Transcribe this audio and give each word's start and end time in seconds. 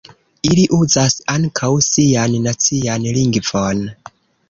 Ili 0.51 0.63
uzas 0.77 1.17
ankaŭ 1.35 1.71
sian 1.89 2.35
nacian 2.49 3.09
lingvon. 3.19 3.89